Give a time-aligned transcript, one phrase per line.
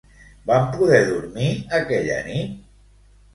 [0.51, 1.51] Van poder dormir
[1.81, 2.57] aquella nit?